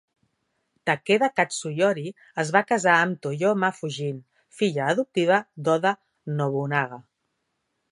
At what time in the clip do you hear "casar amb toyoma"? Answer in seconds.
2.71-3.71